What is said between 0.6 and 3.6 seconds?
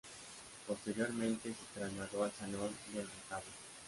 Posteriormente se trasladó al Salón del Retablo.